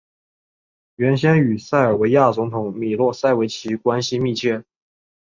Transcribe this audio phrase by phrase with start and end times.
[0.95, 4.63] 原先与塞尔维亚总统米洛塞维奇关系密切。